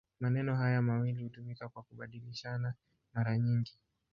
Maneno 0.19 0.55
haya 0.57 0.81
mawili 0.81 1.23
hutumika 1.23 1.69
kwa 1.69 1.83
kubadilishana 1.83 2.73
mara 3.13 3.37
nyingi. 3.37 3.79